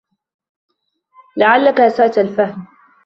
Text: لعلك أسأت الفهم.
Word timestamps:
لعلك 1.37 1.79
أسأت 1.79 2.17
الفهم. 2.17 2.67